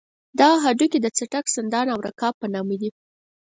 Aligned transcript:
دغه 0.39 0.57
هډوکي 0.65 0.99
د 1.01 1.07
څټک، 1.17 1.45
سندان 1.55 1.87
او 1.93 1.99
رکاب 2.07 2.33
په 2.41 2.47
نامه 2.53 2.75
دي. 2.81 2.89